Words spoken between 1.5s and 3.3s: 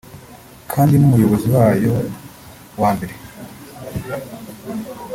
wayo wa mbere